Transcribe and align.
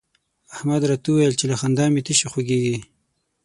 احمد 0.55 0.81
راته 0.89 1.07
وويل 1.09 1.33
چې 1.39 1.45
له 1.51 1.55
خندا 1.61 1.85
مې 1.93 2.01
تشي 2.07 2.27
خوږېږي. 2.31 2.77